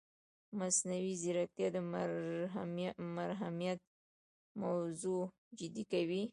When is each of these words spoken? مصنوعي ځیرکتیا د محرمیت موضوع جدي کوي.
مصنوعي 0.59 1.11
ځیرکتیا 1.21 1.67
د 1.75 1.77
محرمیت 3.15 3.79
موضوع 4.61 5.23
جدي 5.59 5.83
کوي. 5.91 6.23